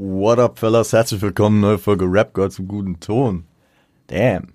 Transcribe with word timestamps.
What 0.00 0.38
up, 0.38 0.60
fellas? 0.60 0.92
Herzlich 0.92 1.20
willkommen, 1.22 1.58
neue 1.58 1.76
Folge 1.76 2.04
Rap 2.04 2.32
Girl 2.32 2.52
zum 2.52 2.68
guten 2.68 3.00
Ton. 3.00 3.46
Damn. 4.06 4.52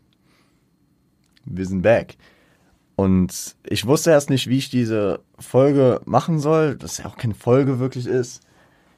Wir 1.43 1.65
sind 1.65 1.81
back. 1.81 2.15
Und 2.95 3.57
ich 3.65 3.85
wusste 3.85 4.11
erst 4.11 4.29
nicht, 4.29 4.47
wie 4.47 4.59
ich 4.59 4.69
diese 4.69 5.19
Folge 5.37 5.99
machen 6.05 6.39
soll, 6.39 6.77
dass 6.77 6.99
ja 6.99 7.07
auch 7.07 7.17
keine 7.17 7.33
Folge 7.33 7.79
wirklich 7.79 8.07
ist. 8.07 8.41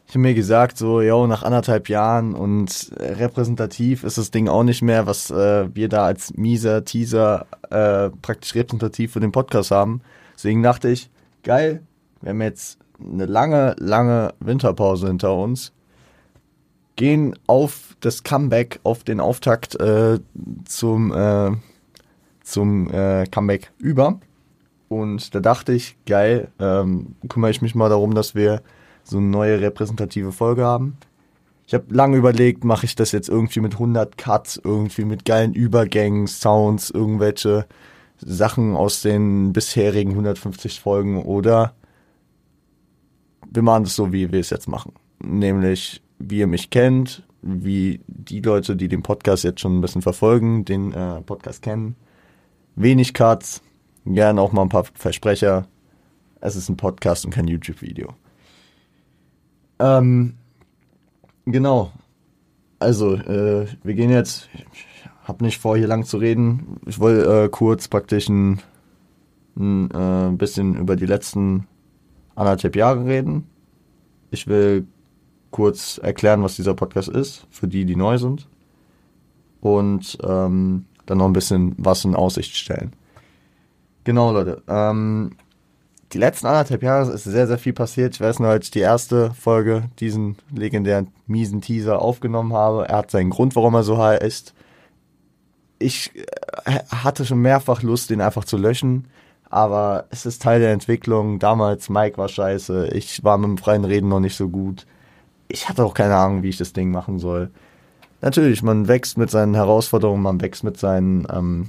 Ich 0.05 0.11
habe 0.11 0.19
mir 0.19 0.35
gesagt, 0.35 0.77
so, 0.77 1.01
yo, 1.01 1.25
nach 1.25 1.41
anderthalb 1.41 1.89
Jahren 1.89 2.35
und 2.35 2.91
repräsentativ 2.99 4.03
ist 4.03 4.19
das 4.19 4.29
Ding 4.29 4.47
auch 4.47 4.61
nicht 4.61 4.83
mehr, 4.83 5.07
was 5.07 5.31
äh, 5.31 5.75
wir 5.75 5.89
da 5.89 6.05
als 6.05 6.35
mieser 6.35 6.85
Teaser 6.85 7.47
äh, 7.71 8.11
praktisch 8.21 8.53
repräsentativ 8.53 9.13
für 9.13 9.19
den 9.19 9.31
Podcast 9.31 9.71
haben. 9.71 10.01
Deswegen 10.35 10.61
dachte 10.61 10.89
ich, 10.89 11.09
geil, 11.41 11.81
wir 12.21 12.29
haben 12.29 12.41
jetzt 12.43 12.77
eine 12.99 13.25
lange, 13.25 13.75
lange 13.79 14.35
Winterpause 14.39 15.07
hinter 15.07 15.33
uns 15.33 15.71
gehen 16.95 17.37
auf 17.47 17.95
das 17.99 18.23
Comeback, 18.23 18.79
auf 18.83 19.03
den 19.03 19.19
Auftakt 19.19 19.79
äh, 19.79 20.19
zum, 20.65 21.13
äh, 21.13 21.51
zum 22.41 22.91
äh, 22.91 23.25
Comeback 23.27 23.71
über. 23.77 24.19
Und 24.87 25.33
da 25.33 25.39
dachte 25.39 25.73
ich, 25.73 25.97
geil, 26.05 26.51
ähm, 26.59 27.15
kümmere 27.27 27.51
ich 27.51 27.61
mich 27.61 27.75
mal 27.75 27.89
darum, 27.89 28.13
dass 28.13 28.35
wir 28.35 28.61
so 29.03 29.17
eine 29.17 29.27
neue 29.27 29.59
repräsentative 29.59 30.31
Folge 30.31 30.63
haben. 30.63 30.97
Ich 31.67 31.73
habe 31.73 31.85
lange 31.93 32.17
überlegt, 32.17 32.63
mache 32.63 32.85
ich 32.85 32.95
das 32.95 33.11
jetzt 33.11 33.27
irgendwie 33.27 33.59
mit 33.59 33.73
100 33.73 34.17
Cuts, 34.17 34.61
irgendwie 34.63 35.05
mit 35.05 35.25
geilen 35.25 35.53
Übergängen, 35.53 36.27
Sounds, 36.27 36.91
irgendwelche 36.91 37.65
Sachen 38.17 38.75
aus 38.75 39.01
den 39.01 39.51
bisherigen 39.51 40.11
150 40.11 40.79
Folgen 40.79 41.23
oder 41.23 41.73
wir 43.51 43.61
machen 43.61 43.83
das 43.83 43.95
so, 43.95 44.13
wie 44.13 44.31
wir 44.31 44.39
es 44.39 44.49
jetzt 44.49 44.67
machen. 44.67 44.93
Nämlich 45.23 46.01
wie 46.19 46.39
ihr 46.39 46.47
mich 46.47 46.69
kennt, 46.69 47.23
wie 47.41 48.01
die 48.07 48.41
Leute, 48.41 48.75
die 48.75 48.87
den 48.87 49.03
Podcast 49.03 49.43
jetzt 49.43 49.61
schon 49.61 49.77
ein 49.77 49.81
bisschen 49.81 50.01
verfolgen, 50.01 50.65
den 50.65 50.93
äh, 50.93 51.21
Podcast 51.21 51.61
kennen. 51.61 51.95
Wenig 52.75 53.13
Cuts, 53.13 53.61
gern 54.05 54.39
auch 54.39 54.51
mal 54.51 54.63
ein 54.63 54.69
paar 54.69 54.85
Versprecher. 54.95 55.67
Es 56.41 56.55
ist 56.55 56.69
ein 56.69 56.77
Podcast 56.77 57.25
und 57.25 57.31
kein 57.31 57.47
YouTube-Video. 57.47 58.13
Ähm, 59.79 60.35
genau. 61.45 61.91
Also, 62.79 63.15
äh, 63.15 63.67
wir 63.83 63.93
gehen 63.93 64.09
jetzt. 64.09 64.49
Ich 64.73 64.85
habe 65.23 65.43
nicht 65.43 65.59
vor, 65.59 65.77
hier 65.77 65.87
lang 65.87 66.03
zu 66.03 66.17
reden. 66.17 66.79
Ich 66.85 66.99
wollte 66.99 67.45
äh, 67.45 67.49
kurz 67.49 67.87
praktisch 67.87 68.29
ein, 68.29 68.61
ein 69.55 69.89
äh, 69.91 70.35
bisschen 70.35 70.75
über 70.75 70.95
die 70.95 71.05
letzten 71.05 71.67
anderthalb 72.35 72.75
Jahre 72.75 73.05
reden. 73.05 73.47
Ich 74.29 74.47
will 74.47 74.85
kurz 75.55 75.99
erklären, 76.03 76.43
was 76.43 76.57
dieser 76.57 76.73
Podcast 76.73 77.07
ist, 77.07 77.47
für 77.49 77.69
die, 77.69 77.85
die 77.85 77.95
neu 77.95 78.17
sind. 78.17 78.45
Und 79.61 80.17
ähm, 80.21 80.83
dann 81.05 81.17
noch 81.17 81.27
ein 81.27 81.33
bisschen 81.33 81.75
was 81.77 82.03
in 82.03 82.13
Aussicht 82.13 82.57
stellen. 82.57 82.91
Genau, 84.03 84.33
Leute. 84.33 84.61
Ähm, 84.67 85.37
die 86.11 86.17
letzten 86.17 86.47
anderthalb 86.47 86.83
Jahre 86.83 87.09
ist 87.09 87.23
sehr, 87.23 87.47
sehr 87.47 87.57
viel 87.57 87.71
passiert. 87.71 88.15
Ich 88.15 88.21
weiß 88.21 88.39
nur, 88.39 88.49
als 88.49 88.65
ich 88.65 88.71
die 88.71 88.79
erste 88.79 89.31
Folge, 89.31 89.83
diesen 89.99 90.35
legendären 90.53 91.07
miesen 91.25 91.61
Teaser 91.61 92.01
aufgenommen 92.01 92.51
habe. 92.51 92.89
Er 92.89 92.97
hat 92.97 93.11
seinen 93.11 93.29
Grund, 93.29 93.55
warum 93.55 93.75
er 93.75 93.83
so 93.83 93.97
heißt. 93.97 94.53
Ich 95.79 96.11
äh, 96.65 96.79
hatte 96.89 97.25
schon 97.25 97.41
mehrfach 97.41 97.81
Lust, 97.81 98.09
den 98.09 98.19
einfach 98.19 98.43
zu 98.43 98.57
löschen. 98.57 99.07
Aber 99.49 100.07
es 100.09 100.25
ist 100.25 100.41
Teil 100.41 100.59
der 100.59 100.73
Entwicklung. 100.73 101.39
Damals 101.39 101.87
Mike 101.87 102.17
war 102.17 102.27
scheiße. 102.27 102.89
Ich 102.89 103.23
war 103.23 103.37
mit 103.37 103.47
dem 103.47 103.57
freien 103.57 103.85
Reden 103.85 104.09
noch 104.09 104.19
nicht 104.19 104.35
so 104.35 104.49
gut 104.49 104.85
ich 105.47 105.69
hatte 105.69 105.83
auch 105.83 105.93
keine 105.93 106.15
Ahnung, 106.15 106.43
wie 106.43 106.49
ich 106.49 106.57
das 106.57 106.73
Ding 106.73 106.91
machen 106.91 107.19
soll. 107.19 107.51
Natürlich, 108.21 108.63
man 108.63 108.87
wächst 108.87 109.17
mit 109.17 109.29
seinen 109.29 109.55
Herausforderungen, 109.55 110.21
man 110.21 110.41
wächst 110.41 110.63
mit 110.63 110.77
seinen, 110.77 111.27
ähm, 111.31 111.67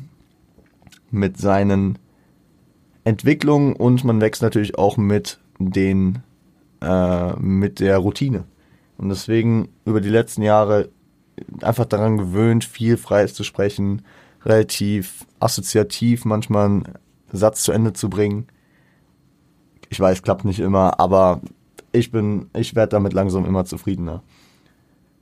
mit 1.11 1.39
seinen 1.39 1.99
Entwicklungen 3.05 3.75
und 3.75 4.05
man 4.05 4.21
wächst 4.21 4.43
natürlich 4.43 4.79
auch 4.79 4.97
mit 4.97 5.39
den, 5.59 6.23
äh, 6.81 7.33
mit 7.37 7.81
der 7.81 7.99
Routine. 7.99 8.45
Und 8.99 9.11
deswegen 9.11 9.69
über 9.85 10.01
die 10.01 10.09
letzten 10.09 10.43
Jahre 10.43 10.89
einfach 11.61 11.85
daran 11.85 12.17
gewöhnt, 12.17 12.65
viel 12.65 12.97
Freies 12.97 13.35
zu 13.35 13.45
sprechen, 13.45 14.03
relativ 14.45 15.27
assoziativ 15.41 16.25
manchmal 16.25 16.67
einen 16.67 16.85
Satz 17.33 17.63
zu 17.63 17.73
Ende 17.73 17.93
zu 17.93 18.09
bringen. 18.09 18.47
Ich 19.89 20.01
weiß, 20.01 20.23
klappt 20.23 20.45
nicht 20.45 20.61
immer, 20.61 20.99
aber 20.99 21.41
ich 21.97 22.11
bin, 22.11 22.51
ich 22.55 22.75
werde 22.75 22.91
damit 22.91 23.13
langsam 23.13 23.45
immer 23.45 23.65
zufriedener. 23.65 24.23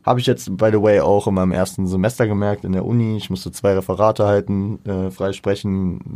Habe 0.05 0.21
ich 0.21 0.27
jetzt, 0.27 0.55
by 0.59 0.69
the 0.71 0.83
way, 0.83 1.01
auch 1.01 1.27
in 1.27 1.35
meinem 1.35 1.53
ersten 1.53 1.87
Semester 1.87 2.27
gemerkt 2.27 2.65
in 2.65 2.73
der 2.73 2.85
Uni. 2.85 3.17
Ich 3.17 3.31
musste 3.31 3.51
zwei 3.53 3.73
Referate 3.73 4.27
halten, 4.27 4.79
äh, 4.85 5.11
frei 5.11 5.33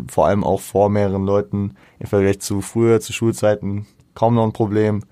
vor 0.08 0.26
allem 0.26 0.44
auch 0.44 0.60
vor 0.60 0.90
mehreren 0.90 1.24
Leuten. 1.24 1.74
Im 1.98 2.06
Vergleich 2.06 2.40
zu 2.40 2.60
früher, 2.60 3.00
zu 3.00 3.14
Schulzeiten, 3.14 3.86
kaum 4.14 4.34
noch 4.34 4.44
ein 4.44 4.52
Problem. 4.52 5.04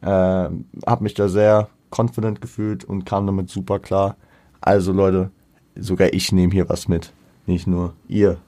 Äh, 0.00 0.06
habe 0.06 1.02
mich 1.02 1.12
da 1.12 1.28
sehr 1.28 1.68
confident 1.90 2.40
gefühlt 2.40 2.84
und 2.84 3.04
kam 3.04 3.26
damit 3.26 3.50
super 3.50 3.78
klar. 3.78 4.16
Also 4.62 4.92
Leute, 4.92 5.30
sogar 5.76 6.14
ich 6.14 6.32
nehme 6.32 6.52
hier 6.52 6.68
was 6.70 6.88
mit. 6.88 7.12
Nicht 7.46 7.66
nur 7.66 7.92
ihr, 8.08 8.38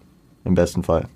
im 0.44 0.54
besten 0.54 0.82
Fall. 0.84 1.08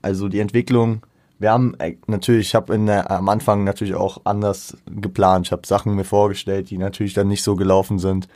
Also 0.00 0.28
die 0.28 0.40
Entwicklung 0.40 1.02
wir 1.40 1.50
haben 1.50 1.74
äh, 1.78 1.96
natürlich, 2.06 2.48
ich 2.48 2.54
habe 2.54 2.74
am 3.08 3.28
Anfang 3.28 3.64
natürlich 3.64 3.94
auch 3.94 4.20
anders 4.24 4.76
geplant. 4.86 5.46
Ich 5.46 5.52
habe 5.52 5.66
Sachen 5.66 5.94
mir 5.94 6.04
vorgestellt, 6.04 6.70
die 6.70 6.78
natürlich 6.78 7.14
dann 7.14 7.28
nicht 7.28 7.42
so 7.42 7.56
gelaufen 7.56 7.98
sind. 7.98 8.28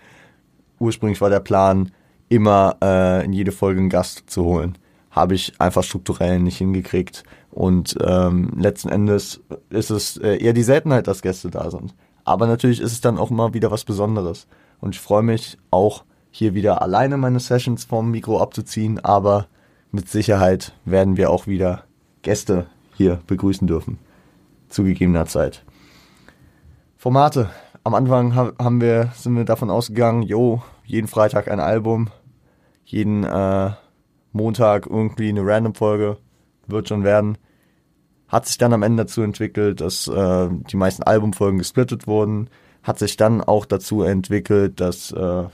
Ursprünglich 0.78 1.20
war 1.20 1.30
der 1.30 1.40
Plan, 1.40 1.92
immer 2.30 2.78
äh, 2.82 3.24
in 3.24 3.34
jede 3.34 3.52
Folge 3.52 3.80
einen 3.80 3.90
Gast 3.90 4.24
zu 4.26 4.44
holen. 4.44 4.78
Habe 5.10 5.34
ich 5.34 5.60
einfach 5.60 5.84
strukturell 5.84 6.40
nicht 6.40 6.56
hingekriegt. 6.56 7.24
Und 7.50 7.94
ähm, 8.02 8.50
letzten 8.56 8.88
Endes 8.88 9.42
ist 9.68 9.90
es 9.90 10.16
äh, 10.16 10.38
eher 10.38 10.54
die 10.54 10.62
Seltenheit, 10.62 11.06
dass 11.06 11.20
Gäste 11.20 11.50
da 11.50 11.70
sind. 11.70 11.94
Aber 12.24 12.46
natürlich 12.46 12.80
ist 12.80 12.92
es 12.92 13.02
dann 13.02 13.18
auch 13.18 13.30
immer 13.30 13.52
wieder 13.52 13.70
was 13.70 13.84
Besonderes. 13.84 14.46
Und 14.80 14.94
ich 14.94 15.00
freue 15.00 15.22
mich 15.22 15.58
auch 15.70 16.04
hier 16.30 16.54
wieder 16.54 16.80
alleine 16.80 17.18
meine 17.18 17.38
Sessions 17.38 17.84
vom 17.84 18.10
Mikro 18.10 18.40
abzuziehen, 18.40 18.98
aber 18.98 19.46
mit 19.92 20.08
Sicherheit 20.08 20.72
werden 20.86 21.18
wir 21.18 21.30
auch 21.30 21.46
wieder 21.46 21.84
Gäste 22.22 22.66
hier 22.94 23.20
begrüßen 23.26 23.66
dürfen. 23.66 23.98
Zu 24.68 24.84
gegebener 24.84 25.26
Zeit. 25.26 25.64
Formate. 26.96 27.50
Am 27.82 27.94
Anfang 27.94 28.34
haben 28.34 28.80
wir, 28.80 29.12
sind 29.14 29.36
wir 29.36 29.44
davon 29.44 29.68
ausgegangen, 29.68 30.22
jo, 30.22 30.62
jeden 30.86 31.06
Freitag 31.06 31.50
ein 31.50 31.60
Album, 31.60 32.08
jeden 32.84 33.24
äh, 33.24 33.72
Montag 34.32 34.86
irgendwie 34.86 35.28
eine 35.28 35.44
Random-Folge, 35.44 36.16
wird 36.66 36.88
schon 36.88 37.04
werden. 37.04 37.36
Hat 38.28 38.46
sich 38.46 38.56
dann 38.56 38.72
am 38.72 38.82
Ende 38.82 39.04
dazu 39.04 39.22
entwickelt, 39.22 39.80
dass 39.80 40.08
äh, 40.08 40.48
die 40.50 40.76
meisten 40.76 41.02
Albumfolgen 41.02 41.58
gesplittet 41.58 42.06
wurden. 42.06 42.48
Hat 42.82 42.98
sich 42.98 43.16
dann 43.16 43.42
auch 43.42 43.66
dazu 43.66 44.02
entwickelt, 44.02 44.80
dass 44.80 45.12
äh, 45.12 45.44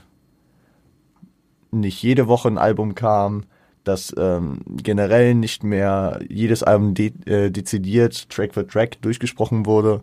nicht 1.71 2.01
jede 2.01 2.27
Woche 2.27 2.47
ein 2.47 2.57
Album 2.57 2.95
kam, 2.95 3.43
dass 3.83 4.13
ähm, 4.17 4.59
generell 4.67 5.35
nicht 5.35 5.63
mehr 5.63 6.19
jedes 6.29 6.63
Album 6.63 6.93
de 6.93 7.13
äh, 7.25 7.49
dezidiert 7.49 8.29
Track 8.29 8.53
für 8.53 8.67
Track 8.67 9.01
durchgesprochen 9.01 9.65
wurde. 9.65 10.01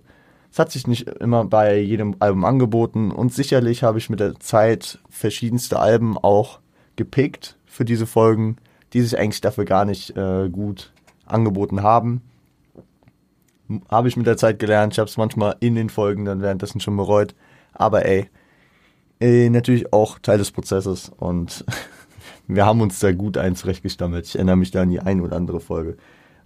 Es 0.50 0.58
hat 0.58 0.72
sich 0.72 0.86
nicht 0.86 1.08
immer 1.08 1.44
bei 1.44 1.78
jedem 1.78 2.16
Album 2.18 2.44
angeboten 2.44 3.10
und 3.10 3.32
sicherlich 3.32 3.82
habe 3.82 3.98
ich 3.98 4.10
mit 4.10 4.20
der 4.20 4.38
Zeit 4.40 4.98
verschiedenste 5.08 5.78
Alben 5.78 6.16
auch 6.16 6.60
gepickt 6.96 7.56
für 7.66 7.84
diese 7.84 8.06
Folgen, 8.06 8.56
die 8.92 9.02
sich 9.02 9.18
eigentlich 9.18 9.40
dafür 9.40 9.64
gar 9.64 9.84
nicht 9.84 10.16
äh, 10.16 10.48
gut 10.48 10.92
angeboten 11.26 11.82
haben. 11.82 12.22
Habe 13.90 14.08
ich 14.08 14.16
mit 14.16 14.26
der 14.26 14.38
Zeit 14.38 14.58
gelernt, 14.58 14.94
ich 14.94 14.98
habe 14.98 15.10
es 15.10 15.18
manchmal 15.18 15.56
in 15.60 15.74
den 15.74 15.90
Folgen 15.90 16.24
dann 16.24 16.40
währenddessen 16.40 16.80
schon 16.80 16.96
bereut, 16.96 17.34
aber 17.74 18.06
ey, 18.06 18.30
äh, 19.20 19.50
natürlich 19.50 19.92
auch 19.92 20.18
Teil 20.18 20.38
des 20.38 20.50
Prozesses 20.50 21.12
und 21.18 21.64
wir 22.48 22.66
haben 22.66 22.80
uns 22.80 22.98
da 22.98 23.12
gut 23.12 23.36
ein 23.36 23.54
zurechtgestammelt. 23.54 24.26
Ich 24.26 24.34
erinnere 24.34 24.56
mich 24.56 24.70
da 24.70 24.82
an 24.82 24.90
die 24.90 25.00
ein 25.00 25.20
oder 25.20 25.36
andere 25.36 25.60
Folge. 25.60 25.96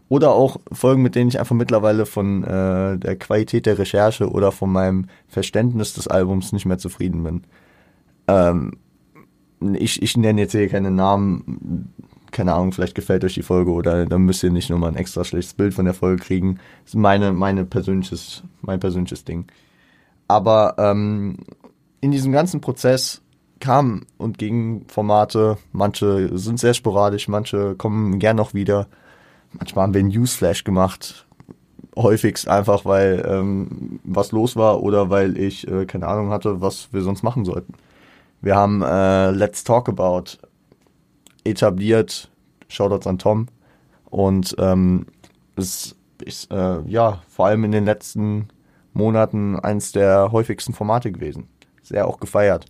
Oder 0.08 0.32
auch 0.32 0.58
Folgen, 0.70 1.00
mit 1.00 1.14
denen 1.14 1.28
ich 1.28 1.38
einfach 1.38 1.54
mittlerweile 1.54 2.04
von 2.04 2.44
äh, 2.44 2.98
der 2.98 3.16
Qualität 3.16 3.64
der 3.64 3.78
Recherche 3.78 4.30
oder 4.30 4.52
von 4.52 4.70
meinem 4.70 5.06
Verständnis 5.28 5.94
des 5.94 6.08
Albums 6.08 6.52
nicht 6.52 6.66
mehr 6.66 6.76
zufrieden 6.76 7.22
bin. 7.22 7.44
Ähm, 8.28 8.72
ich, 9.74 10.02
ich 10.02 10.16
nenne 10.16 10.42
jetzt 10.42 10.52
hier 10.52 10.68
keine 10.68 10.90
Namen, 10.90 11.94
keine 12.32 12.52
Ahnung, 12.52 12.72
vielleicht 12.72 12.96
gefällt 12.96 13.24
euch 13.24 13.34
die 13.34 13.42
Folge 13.42 13.70
oder 13.70 14.04
dann 14.04 14.22
müsst 14.22 14.42
ihr 14.42 14.50
nicht 14.50 14.70
nochmal 14.70 14.90
ein 14.90 14.96
extra 14.96 15.24
schlechtes 15.24 15.54
Bild 15.54 15.72
von 15.72 15.84
der 15.84 15.94
Folge 15.94 16.22
kriegen. 16.22 16.58
Das 16.84 16.94
ist 16.94 16.96
meine, 16.96 17.32
meine 17.32 17.64
persönliches, 17.64 18.42
mein 18.60 18.80
persönliches 18.80 19.24
Ding. 19.24 19.46
Aber 20.26 20.74
ähm, 20.78 21.36
in 22.00 22.10
diesem 22.10 22.32
ganzen 22.32 22.60
Prozess 22.60 23.22
kamen 23.62 24.06
und 24.18 24.36
gingen 24.36 24.84
Formate. 24.88 25.56
Manche 25.72 26.36
sind 26.36 26.60
sehr 26.60 26.74
sporadisch, 26.74 27.28
manche 27.28 27.74
kommen 27.76 28.18
gern 28.18 28.36
noch 28.36 28.52
wieder. 28.52 28.88
Manchmal 29.52 29.84
haben 29.84 29.94
wir 29.94 30.00
einen 30.00 30.10
Newsflash 30.10 30.64
gemacht. 30.64 31.26
häufigst 31.96 32.48
einfach, 32.48 32.84
weil 32.84 33.24
ähm, 33.26 34.00
was 34.04 34.32
los 34.32 34.56
war 34.56 34.82
oder 34.82 35.10
weil 35.10 35.38
ich 35.38 35.68
äh, 35.68 35.86
keine 35.86 36.08
Ahnung 36.08 36.30
hatte, 36.30 36.60
was 36.60 36.92
wir 36.92 37.02
sonst 37.02 37.22
machen 37.22 37.44
sollten. 37.44 37.74
Wir 38.40 38.56
haben 38.56 38.82
äh, 38.82 39.30
Let's 39.30 39.62
Talk 39.62 39.88
About 39.88 40.38
etabliert, 41.44 42.30
Shoutouts 42.68 43.06
an 43.06 43.18
Tom. 43.18 43.46
Und 44.06 44.56
ähm, 44.58 45.06
es 45.56 45.96
ist 46.24 46.50
äh, 46.50 46.80
ja 46.86 47.22
vor 47.28 47.46
allem 47.46 47.64
in 47.64 47.72
den 47.72 47.84
letzten 47.84 48.48
Monaten 48.92 49.58
eins 49.58 49.92
der 49.92 50.32
häufigsten 50.32 50.72
Formate 50.72 51.12
gewesen. 51.12 51.48
Sehr 51.82 52.06
auch 52.06 52.20
gefeiert. 52.20 52.66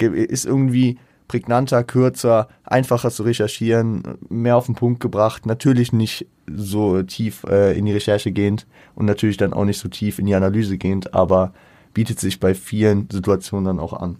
Ist 0.00 0.46
irgendwie 0.46 0.98
prägnanter, 1.28 1.84
kürzer, 1.84 2.48
einfacher 2.64 3.10
zu 3.10 3.22
recherchieren, 3.22 4.02
mehr 4.28 4.56
auf 4.56 4.66
den 4.66 4.74
Punkt 4.74 5.00
gebracht. 5.00 5.46
Natürlich 5.46 5.92
nicht 5.92 6.26
so 6.48 7.02
tief 7.02 7.44
äh, 7.44 7.78
in 7.78 7.86
die 7.86 7.92
Recherche 7.92 8.32
gehend 8.32 8.66
und 8.96 9.06
natürlich 9.06 9.36
dann 9.36 9.52
auch 9.52 9.64
nicht 9.64 9.78
so 9.78 9.88
tief 9.88 10.18
in 10.18 10.26
die 10.26 10.34
Analyse 10.34 10.76
gehend, 10.76 11.14
aber 11.14 11.52
bietet 11.94 12.18
sich 12.18 12.40
bei 12.40 12.54
vielen 12.54 13.08
Situationen 13.10 13.64
dann 13.64 13.78
auch 13.78 13.92
an. 13.92 14.16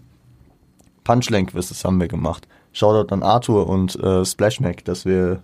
Punchline-Quizzes 1.03 1.83
haben 1.83 1.99
wir 1.99 2.07
gemacht. 2.07 2.47
Shoutout 2.71 3.13
an 3.13 3.23
Arthur 3.23 3.67
und 3.67 3.95
äh, 4.01 4.23
Splashmac, 4.23 4.85
dass 4.85 5.05
wir 5.05 5.41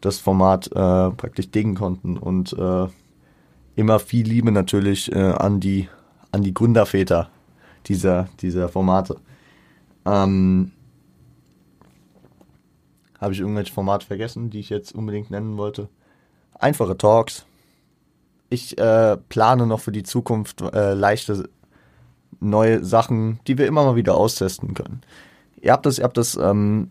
das 0.00 0.18
Format 0.18 0.68
äh, 0.68 1.10
praktisch 1.10 1.50
dingen 1.50 1.74
konnten 1.74 2.16
und 2.16 2.52
äh, 2.52 2.86
immer 3.74 3.98
viel 3.98 4.26
Liebe 4.26 4.52
natürlich 4.52 5.10
äh, 5.12 5.18
an 5.18 5.60
die 5.60 5.88
an 6.30 6.42
die 6.42 6.54
Gründerväter 6.54 7.28
dieser 7.86 8.28
dieser 8.40 8.68
Formate. 8.68 9.16
Ähm, 10.08 10.72
Habe 13.20 13.32
ich 13.32 13.40
irgendwelche 13.40 13.72
Formate 13.72 14.06
vergessen, 14.06 14.50
die 14.50 14.60
ich 14.60 14.70
jetzt 14.70 14.94
unbedingt 14.94 15.30
nennen 15.30 15.56
wollte? 15.56 15.88
Einfache 16.54 16.96
Talks. 16.96 17.44
Ich 18.50 18.78
äh, 18.78 19.16
plane 19.28 19.66
noch 19.66 19.80
für 19.80 19.92
die 19.92 20.04
Zukunft 20.04 20.62
äh, 20.62 20.94
leichte 20.94 21.48
neue 22.40 22.84
Sachen, 22.84 23.40
die 23.46 23.58
wir 23.58 23.66
immer 23.66 23.84
mal 23.84 23.96
wieder 23.96 24.16
austesten 24.16 24.74
können. 24.74 25.02
Ihr 25.60 25.72
habt 25.72 25.86
das, 25.86 25.98
ihr 25.98 26.04
habt 26.04 26.16
das, 26.16 26.36
ähm, 26.36 26.88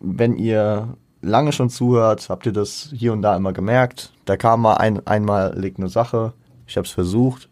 wenn 0.00 0.36
ihr 0.36 0.96
lange 1.20 1.52
schon 1.52 1.70
zuhört, 1.70 2.28
habt 2.28 2.46
ihr 2.46 2.52
das 2.52 2.90
hier 2.94 3.12
und 3.12 3.22
da 3.22 3.36
immer 3.36 3.52
gemerkt. 3.52 4.12
Da 4.24 4.36
kam 4.36 4.62
mal 4.62 4.74
ein, 4.74 5.04
einmalig 5.06 5.78
eine 5.78 5.88
Sache, 5.88 6.32
ich 6.66 6.76
habe 6.76 6.86
es 6.86 6.92
versucht, 6.92 7.48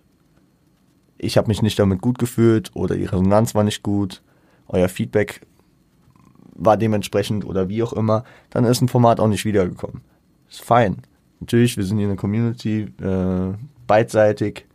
ich 1.19 1.37
habe 1.37 1.49
mich 1.49 1.63
nicht 1.63 1.79
damit 1.79 2.01
gut 2.01 2.19
gefühlt 2.19 2.71
oder 2.75 2.97
die 2.97 3.05
Resonanz 3.05 3.55
war 3.55 3.65
nicht 3.65 3.83
gut, 3.83 4.23
euer 4.73 4.89
Feedback 4.89 5.43
war 6.55 6.77
dementsprechend 6.77 7.45
oder 7.45 7.69
wie 7.69 7.83
auch 7.83 7.93
immer, 7.93 8.25
dann 8.51 8.65
ist 8.65 8.81
ein 8.81 8.89
Format 8.89 9.21
auch 9.21 9.29
nicht 9.29 9.45
wiedergekommen. 9.45 10.03
Ist 10.51 10.63
fein. 10.63 10.99
Natürlich, 11.41 11.77
wir 11.77 11.85
sind 11.85 11.99
hier 11.99 12.07
eine 12.07 12.17
Community, 12.17 12.93
äh, 13.01 13.55
beidseitig. 13.87 14.67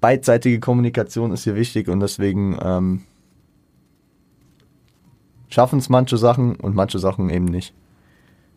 Beidseitige 0.00 0.58
Kommunikation 0.58 1.32
ist 1.32 1.44
hier 1.44 1.54
wichtig 1.54 1.88
und 1.88 2.00
deswegen 2.00 2.58
ähm, 2.62 3.02
schaffen 5.50 5.78
es 5.78 5.90
manche 5.90 6.16
Sachen 6.16 6.56
und 6.56 6.74
manche 6.74 6.98
Sachen 6.98 7.28
eben 7.28 7.44
nicht. 7.44 7.74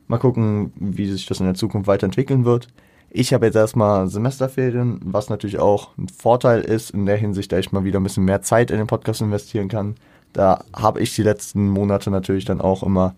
Mal 0.07 0.19
gucken, 0.19 0.71
wie 0.75 1.07
sich 1.07 1.25
das 1.25 1.39
in 1.39 1.45
der 1.45 1.55
Zukunft 1.55 1.87
weiterentwickeln 1.87 2.45
wird. 2.45 2.67
Ich 3.09 3.33
habe 3.33 3.45
jetzt 3.45 3.55
erstmal 3.55 4.07
Semesterferien, 4.07 4.99
was 5.03 5.29
natürlich 5.29 5.59
auch 5.59 5.97
ein 5.97 6.07
Vorteil 6.07 6.61
ist 6.61 6.91
in 6.91 7.05
der 7.05 7.17
Hinsicht, 7.17 7.51
da 7.51 7.59
ich 7.59 7.71
mal 7.71 7.83
wieder 7.83 7.99
ein 7.99 8.03
bisschen 8.03 8.25
mehr 8.25 8.41
Zeit 8.41 8.71
in 8.71 8.77
den 8.77 8.87
Podcast 8.87 9.21
investieren 9.21 9.67
kann. 9.67 9.95
Da 10.33 10.65
habe 10.75 10.99
ich 10.99 11.15
die 11.15 11.23
letzten 11.23 11.69
Monate 11.69 12.09
natürlich 12.09 12.45
dann 12.45 12.59
auch 12.59 12.83
immer, 12.83 13.15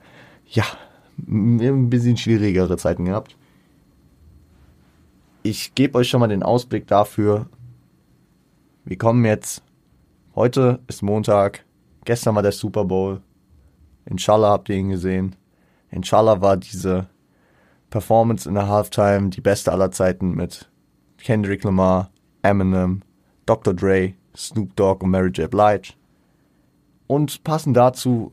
ja, 0.47 0.65
ein 1.27 1.89
bisschen 1.89 2.17
schwierigere 2.17 2.77
Zeiten 2.77 3.05
gehabt. 3.05 3.37
Ich 5.43 5.75
gebe 5.75 5.97
euch 5.97 6.09
schon 6.09 6.19
mal 6.19 6.27
den 6.27 6.43
Ausblick 6.43 6.87
dafür. 6.87 7.47
Wir 8.83 8.97
kommen 8.97 9.23
jetzt. 9.25 9.63
Heute 10.35 10.79
ist 10.87 11.01
Montag. 11.01 11.63
Gestern 12.03 12.35
war 12.35 12.43
der 12.43 12.51
Super 12.51 12.83
Bowl. 12.83 13.21
Inshallah 14.05 14.49
habt 14.49 14.69
ihr 14.69 14.75
ihn 14.75 14.89
gesehen. 14.89 15.35
Inshallah 15.89 16.41
war 16.41 16.57
diese 16.57 17.07
Performance 17.89 18.47
in 18.47 18.55
der 18.55 18.67
Halftime 18.67 19.29
die 19.29 19.41
beste 19.41 19.71
aller 19.71 19.91
Zeiten 19.91 20.31
mit 20.31 20.69
Kendrick 21.17 21.63
Lamar, 21.63 22.11
Eminem, 22.41 23.01
Dr. 23.45 23.73
Dre, 23.73 24.13
Snoop 24.35 24.75
Dogg 24.75 25.03
und 25.03 25.11
Mary 25.11 25.29
J. 25.29 25.49
Blige. 25.49 25.93
Und 27.07 27.43
passend 27.43 27.77
dazu, 27.77 28.31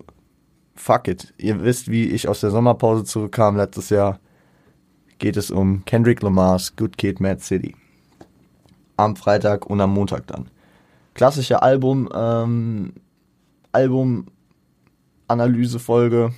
fuck 0.75 1.09
it. 1.09 1.35
Ihr 1.39 1.63
wisst, 1.63 1.91
wie 1.91 2.07
ich 2.07 2.29
aus 2.29 2.41
der 2.41 2.51
Sommerpause 2.51 3.05
zurückkam 3.05 3.57
letztes 3.57 3.91
Jahr. 3.91 4.19
Geht 5.19 5.37
es 5.37 5.51
um 5.51 5.85
Kendrick 5.85 6.23
Lamars 6.23 6.75
Good 6.77 6.97
Kid, 6.99 7.21
Mad 7.21 7.41
City. 7.41 7.77
Am 8.97 9.17
Freitag 9.17 9.67
und 9.67 9.81
am 9.81 9.93
Montag 9.93 10.27
dann. 10.27 10.49
Klassische 11.15 11.63
Album, 11.63 12.09
ähm, 12.15 12.95
Album 13.73 14.27
Analysefolge. 15.29 16.33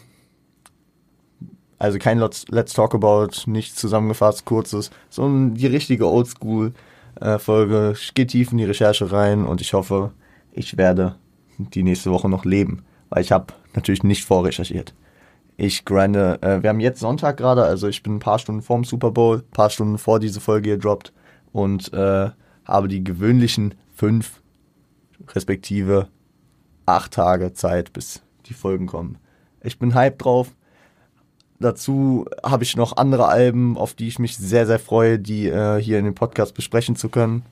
Also 1.78 1.98
kein 1.98 2.18
Let's, 2.18 2.46
Let's 2.48 2.72
Talk 2.72 2.94
About, 2.94 3.28
nicht 3.46 3.76
zusammengefasst, 3.76 4.44
kurzes, 4.44 4.90
sondern 5.10 5.54
die 5.54 5.66
richtige 5.66 6.08
Oldschool-Folge. 6.08 7.94
Ich 7.96 8.14
gehe 8.14 8.26
tief 8.26 8.52
in 8.52 8.58
die 8.58 8.64
Recherche 8.64 9.10
rein 9.12 9.44
und 9.44 9.60
ich 9.60 9.74
hoffe, 9.74 10.12
ich 10.52 10.76
werde 10.76 11.16
die 11.58 11.82
nächste 11.82 12.10
Woche 12.10 12.28
noch 12.28 12.44
leben, 12.44 12.84
weil 13.10 13.22
ich 13.22 13.32
habe 13.32 13.54
natürlich 13.74 14.02
nicht 14.02 14.24
vorrecherchiert. 14.24 14.94
Ich 15.56 15.84
grinde, 15.84 16.38
äh, 16.42 16.62
wir 16.62 16.70
haben 16.70 16.80
jetzt 16.80 17.00
Sonntag 17.00 17.36
gerade, 17.36 17.64
also 17.64 17.86
ich 17.86 18.02
bin 18.02 18.16
ein 18.16 18.20
paar 18.20 18.38
Stunden 18.38 18.62
vorm 18.62 18.84
Super 18.84 19.10
Bowl, 19.12 19.38
ein 19.38 19.50
paar 19.52 19.70
Stunden 19.70 19.98
vor 19.98 20.18
diese 20.18 20.40
Folge 20.40 20.70
gedroppt 20.70 21.12
und 21.52 21.92
äh, 21.92 22.30
habe 22.64 22.88
die 22.88 23.04
gewöhnlichen 23.04 23.74
fünf 23.94 24.40
respektive 25.28 26.08
acht 26.86 27.12
Tage 27.12 27.52
Zeit, 27.52 27.92
bis 27.92 28.22
die 28.46 28.54
Folgen 28.54 28.86
kommen. 28.86 29.18
Ich 29.62 29.78
bin 29.78 29.94
hyped 29.94 30.24
drauf. 30.24 30.54
Dazu 31.60 32.26
habe 32.44 32.64
ich 32.64 32.76
noch 32.76 32.96
andere 32.96 33.26
Alben, 33.28 33.78
auf 33.78 33.94
die 33.94 34.08
ich 34.08 34.18
mich 34.18 34.36
sehr, 34.36 34.66
sehr 34.66 34.80
freue, 34.80 35.18
die 35.18 35.48
äh, 35.48 35.80
hier 35.80 35.98
in 35.98 36.04
dem 36.04 36.14
Podcast 36.14 36.54
besprechen 36.54 36.96
zu 36.96 37.08
können. 37.08 37.44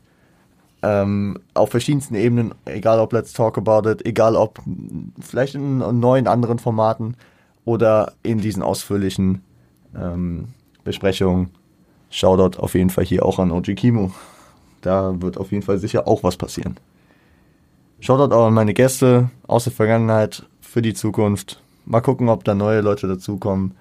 Ähm, 0.83 1.39
auf 1.55 1.71
verschiedensten 1.71 2.15
Ebenen, 2.17 2.55
egal 2.65 2.99
ob 2.99 3.13
Let's 3.13 3.33
Talk 3.33 3.57
About 3.57 3.89
It, 3.89 4.05
egal 4.05 4.35
ob 4.35 4.61
vielleicht 5.21 5.55
in 5.55 5.79
neuen 6.01 6.27
anderen 6.27 6.59
Formaten 6.59 7.17
oder 7.65 8.15
in 8.23 8.39
diesen 8.39 8.63
ausführlichen 8.63 9.43
ähm, 9.97 10.49
Besprechungen. 10.83 11.51
Shoutout 12.11 12.59
auf 12.59 12.75
jeden 12.75 12.91
Fall 12.91 13.05
hier 13.05 13.25
auch 13.25 13.39
an 13.39 13.53
OG 13.53 13.77
Kimo. 13.77 14.11
Da 14.81 15.21
wird 15.23 15.39
auf 15.39 15.53
jeden 15.53 15.63
Fall 15.63 15.79
sicher 15.79 16.09
auch 16.09 16.25
was 16.25 16.37
passieren. 16.37 16.77
Shoutout 18.01 18.35
auch 18.35 18.49
an 18.49 18.55
meine 18.55 18.75
Gäste 18.75 19.31
aus 19.47 19.65
der 19.65 19.73
Vergangenheit, 19.73 20.45
für 20.73 20.81
die 20.81 20.95
Zukunft. 20.95 21.61
Mal 21.85 22.01
gucken, 22.01 22.31
ob 22.31 22.45
da 22.45 22.55
neue 22.55 22.81
Leute 22.81 23.07
dazukommen. 23.07 23.75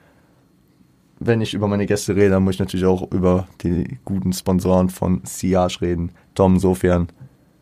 Wenn 1.23 1.39
ich 1.39 1.53
über 1.53 1.67
meine 1.67 1.85
Gäste 1.85 2.15
rede, 2.15 2.31
dann 2.31 2.43
muss 2.43 2.55
ich 2.55 2.59
natürlich 2.59 2.85
auch 2.85 3.11
über 3.11 3.47
die 3.61 3.99
guten 4.05 4.33
Sponsoren 4.33 4.89
von 4.89 5.21
Siage 5.23 5.81
reden. 5.81 6.11
Tom, 6.33 6.57
Sofian, 6.57 7.09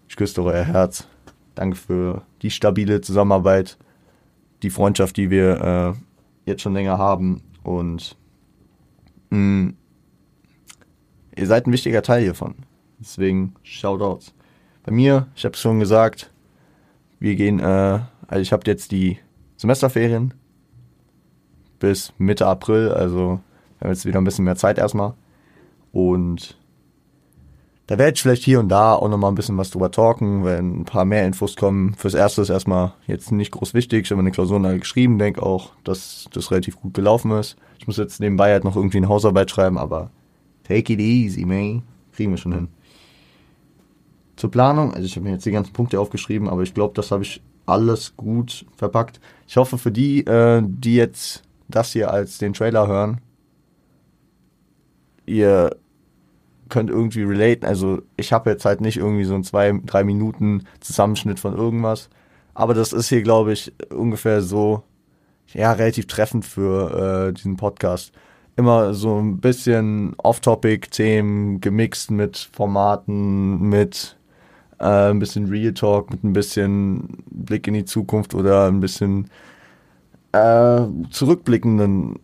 ich 0.08 0.16
küsse 0.16 0.42
euer 0.42 0.64
Herz. 0.64 1.08
Danke 1.56 1.76
für 1.76 2.22
die 2.42 2.52
stabile 2.52 3.02
Zusammenarbeit, 3.02 3.78
die 4.64 4.70
Freundschaft, 4.70 5.18
die 5.18 5.30
wir 5.30 5.96
äh, 5.96 6.50
jetzt 6.50 6.62
schon 6.62 6.74
länger 6.74 6.98
haben. 6.98 7.42
Und 7.64 8.16
mh, 9.30 9.38
mm, 9.38 9.78
ihr 11.36 11.46
seid 11.46 11.68
ein 11.68 11.74
wichtiger 11.74 12.02
Teil 12.02 12.24
hiervon. 12.24 12.56
Deswegen 12.98 13.56
Shoutouts. 13.64 14.34
Bei 14.84 14.94
mir, 14.94 15.28
ich 15.36 15.44
habe 15.44 15.56
es 15.56 15.60
schon 15.60 15.80
gesagt, 15.80 16.32
wir 17.20 17.36
gehen 17.36 17.60
äh, 17.60 18.00
also 18.30 18.42
ich 18.42 18.54
habe 18.54 18.64
jetzt 18.68 18.92
die 18.92 19.18
Semesterferien 19.58 20.36
bis 21.80 22.14
Mitte 22.20 22.46
April, 22.46 22.90
also 22.90 23.42
wir 23.80 23.86
haben 23.86 23.94
jetzt 23.94 24.06
wieder 24.06 24.20
ein 24.20 24.26
bisschen 24.26 24.46
mehr 24.46 24.56
Zeit 24.56 24.78
erstmal. 24.78 25.14
Und 25.92 26.58
da 27.88 27.98
werde 27.98 28.14
ich 28.14 28.22
vielleicht 28.22 28.44
hier 28.44 28.60
und 28.60 28.70
da 28.70 28.94
auch 28.94 29.10
nochmal 29.10 29.32
ein 29.32 29.36
bisschen 29.36 29.58
was 29.58 29.72
drüber 29.72 29.90
talken, 29.90 30.44
wenn 30.44 30.82
ein 30.82 30.86
paar 30.86 31.06
mehr 31.06 31.26
Infos 31.26 31.56
kommen. 31.56 31.96
Fürs 31.96 32.14
Erste 32.14 32.44
ist 32.44 32.50
erstmal 32.50 32.94
jetzt 33.08 33.32
nicht 33.32 33.52
groß 33.52 33.74
wichtig. 33.74 34.06
Ich 34.06 34.12
habe 34.12 34.20
eine 34.22 34.30
Klausur 34.30 34.60
geschrieben, 34.78 35.18
denke 35.18 35.42
auch, 35.42 35.72
dass 35.84 36.30
das 36.32 36.52
relativ 36.52 36.80
gut 36.80 36.94
gelaufen 36.94 37.32
ist. 37.32 37.56
Ich 37.80 37.88
muss 37.88 37.98
jetzt 37.98 38.20
nebenbei 38.20 38.52
halt 38.52 38.64
noch 38.64 38.76
irgendwie 38.76 38.98
eine 38.98 39.10
Hausarbeit 39.10 39.50
schreiben, 39.50 39.80
aber 39.80 40.12
take 40.66 40.94
it 40.94 41.00
easy, 41.00 41.46
man. 41.46 41.82
Kriegen 42.12 42.30
wir 42.30 42.38
schon 42.38 42.54
hin. 42.54 42.68
Zur 44.36 44.52
Planung, 44.52 44.94
also 44.94 45.06
ich 45.06 45.16
habe 45.16 45.24
mir 45.26 45.32
jetzt 45.32 45.46
die 45.46 45.52
ganzen 45.52 45.74
Punkte 45.74 46.00
aufgeschrieben, 46.00 46.48
aber 46.48 46.62
ich 46.62 46.76
glaube, 46.76 46.94
das 46.94 47.10
habe 47.10 47.24
ich 47.24 47.42
alles 47.66 48.16
gut 48.16 48.66
verpackt. 48.76 49.20
Ich 49.48 49.58
hoffe 49.58 49.80
für 49.80 49.92
die, 49.92 50.26
äh, 50.28 50.62
die 50.64 50.96
jetzt 50.96 51.42
das 51.68 51.94
hier 51.94 52.12
als 52.12 52.38
den 52.38 52.54
Trailer 52.54 52.88
hören, 52.88 53.20
ihr 55.30 55.76
könnt 56.70 56.90
irgendwie 56.90 57.24
relaten. 57.24 57.66
Also 57.66 58.02
ich 58.18 58.34
habe 58.34 58.50
jetzt 58.50 58.66
halt 58.66 58.82
nicht 58.82 58.98
irgendwie 58.98 59.24
so 59.26 59.36
ein 59.36 59.44
zwei, 59.44 59.80
drei 59.86 60.04
Minuten 60.04 60.66
Zusammenschnitt 60.82 61.40
von 61.40 61.56
irgendwas. 61.56 62.10
Aber 62.54 62.74
das 62.74 62.94
ist 62.94 63.10
hier, 63.10 63.22
glaube 63.22 63.54
ich, 63.54 63.74
ungefähr 63.92 64.42
so, 64.42 64.84
ja, 65.54 65.72
relativ 65.72 66.08
treffend 66.08 66.46
für 66.46 67.30
äh, 67.30 67.34
diesen 67.34 67.58
Podcast. 67.58 68.12
immer 68.60 68.94
so 68.94 69.18
ein 69.18 69.40
bisschen 69.40 70.16
Off-Topic-Themen 70.18 71.62
gemixt 71.62 72.12
mit 72.12 72.50
Formaten, 72.52 73.62
mit 73.70 74.18
äh, 74.80 75.12
ein 75.12 75.20
bisschen 75.20 75.48
Real 75.48 75.74
Talk, 75.74 76.12
mit 76.12 76.24
ein 76.26 76.34
bisschen 76.34 77.24
Blick 77.32 77.68
in 77.68 77.74
die 77.74 77.86
Zukunft 77.86 78.36
oder 78.36 78.68
ein 78.68 78.82
bisschen 78.82 79.30
äh, 80.34 80.82
zurückblickenden 81.10 82.20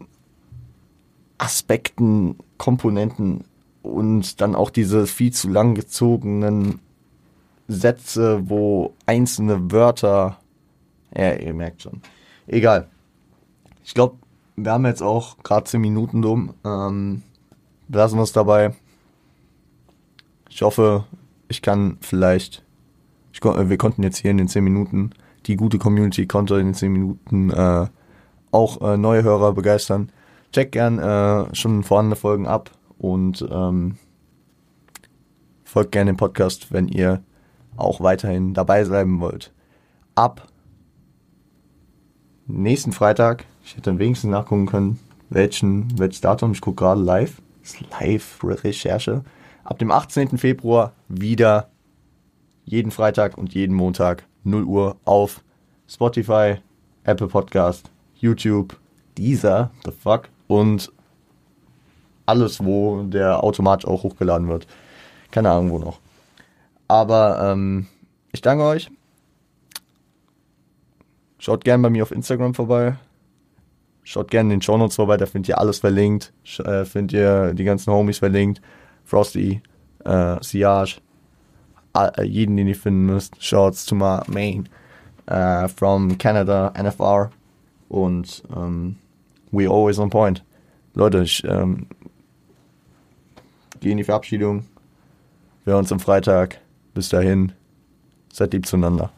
Aspekten, 1.37 2.35
Komponenten 2.57 3.43
und 3.83 4.41
dann 4.41 4.55
auch 4.55 4.69
diese 4.69 5.07
viel 5.07 5.31
zu 5.31 5.49
lang 5.49 5.75
gezogenen 5.75 6.79
Sätze, 7.67 8.49
wo 8.49 8.93
einzelne 9.05 9.71
Wörter, 9.71 10.39
ja, 11.15 11.33
ihr 11.33 11.53
merkt 11.53 11.81
schon. 11.81 12.01
Egal. 12.47 12.87
Ich 13.83 13.93
glaube, 13.93 14.17
wir 14.55 14.71
haben 14.71 14.85
jetzt 14.85 15.01
auch 15.01 15.37
gerade 15.43 15.65
10 15.65 15.81
Minuten 15.81 16.21
dumm. 16.21 16.53
Ähm, 16.63 17.23
lassen 17.87 18.17
wir 18.17 18.23
es 18.23 18.31
dabei. 18.31 18.75
Ich 20.49 20.61
hoffe, 20.61 21.05
ich 21.47 21.61
kann 21.61 21.97
vielleicht, 22.01 22.63
ich, 23.33 23.43
wir 23.43 23.77
konnten 23.77 24.03
jetzt 24.03 24.17
hier 24.17 24.31
in 24.31 24.37
den 24.37 24.47
10 24.47 24.63
Minuten, 24.63 25.11
die 25.45 25.55
gute 25.55 25.77
Community 25.77 26.27
konnte 26.27 26.55
in 26.55 26.67
den 26.67 26.73
10 26.73 26.91
Minuten 26.91 27.49
äh, 27.51 27.87
auch 28.51 28.81
äh, 28.81 28.97
neue 28.97 29.23
Hörer 29.23 29.53
begeistern. 29.53 30.09
Check 30.55 30.71
gern 30.71 30.99
äh, 30.99 31.53
schon 31.53 31.83
vorhandene 31.83 32.15
Folgen 32.15 32.47
ab 32.47 32.71
und 32.97 33.45
ähm, 33.51 33.97
folgt 35.65 35.91
gerne 35.91 36.13
dem 36.13 36.15
Podcast, 36.15 36.71
wenn 36.71 36.87
ihr 36.87 37.21
auch 37.75 37.99
weiterhin 37.99 38.53
dabei 38.53 38.85
bleiben 38.85 39.19
wollt. 39.19 39.51
Ab 40.15 40.47
nächsten 42.47 42.93
Freitag, 42.93 43.43
ich 43.65 43.73
hätte 43.73 43.81
dann 43.89 43.99
wenigstens 43.99 44.31
nachgucken 44.31 44.65
können, 44.65 44.99
welchen, 45.29 45.99
welches 45.99 46.21
Datum, 46.21 46.53
ich 46.53 46.61
gucke 46.61 46.85
gerade 46.85 47.01
live, 47.01 47.41
ist 47.61 47.81
Live-Recherche. 47.91 49.25
Ab 49.65 49.77
dem 49.79 49.91
18. 49.91 50.37
Februar 50.37 50.93
wieder 51.09 51.69
jeden 52.63 52.91
Freitag 52.91 53.37
und 53.37 53.53
jeden 53.53 53.75
Montag 53.75 54.23
0 54.45 54.63
Uhr 54.63 54.95
auf 55.03 55.43
Spotify, 55.85 56.59
Apple 57.03 57.27
Podcast, 57.27 57.91
YouTube, 58.15 58.77
Deezer, 59.17 59.71
the 59.83 59.91
fuck, 59.91 60.29
und 60.47 60.91
alles, 62.25 62.63
wo 62.63 63.03
der 63.03 63.43
automatisch 63.43 63.87
auch 63.87 64.03
hochgeladen 64.03 64.47
wird. 64.47 64.67
Keine 65.31 65.51
Ahnung, 65.51 65.71
wo 65.71 65.79
noch. 65.79 65.99
Aber 66.87 67.51
ähm, 67.51 67.87
ich 68.31 68.41
danke 68.41 68.63
euch. 68.63 68.89
Schaut 71.37 71.63
gerne 71.63 71.83
bei 71.83 71.89
mir 71.89 72.03
auf 72.03 72.11
Instagram 72.11 72.53
vorbei. 72.53 72.95
Schaut 74.03 74.29
gerne 74.29 74.53
in 74.53 74.59
den 74.59 74.61
Show 74.61 74.77
Notes 74.77 74.95
vorbei, 74.95 75.17
da 75.17 75.25
findet 75.25 75.49
ihr 75.49 75.57
alles 75.57 75.79
verlinkt. 75.79 76.31
Äh, 76.59 76.85
findet 76.85 77.13
ihr 77.13 77.53
die 77.53 77.63
ganzen 77.63 77.91
Homies 77.91 78.19
verlinkt. 78.19 78.61
Frosty, 79.03 79.61
äh, 80.03 80.37
Siage, 80.41 80.97
äh, 81.95 82.23
jeden, 82.23 82.57
den 82.57 82.67
ihr 82.67 82.75
finden 82.75 83.05
müsst. 83.05 83.43
Shouts 83.43 83.85
to 83.85 83.95
my 83.95 84.19
main 84.27 84.69
uh, 85.29 85.67
from 85.67 86.17
Canada, 86.17 86.71
NFR. 86.75 87.31
Und 87.89 88.43
ähm, 88.55 88.97
we 89.55 89.67
always 89.67 89.99
on 89.99 90.09
point. 90.09 90.43
Leute, 90.93 91.21
ich 91.23 91.43
ähm, 91.45 91.87
gehe 93.79 93.91
in 93.91 93.97
die 93.97 94.03
Verabschiedung. 94.03 94.65
Wir 95.63 95.73
hören 95.73 95.81
uns 95.81 95.91
am 95.91 95.99
Freitag. 95.99 96.59
Bis 96.93 97.09
dahin, 97.09 97.51
seid 98.31 98.53
lieb 98.53 98.65
zueinander. 98.65 99.11